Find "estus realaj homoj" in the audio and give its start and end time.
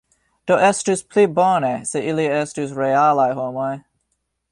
2.39-3.71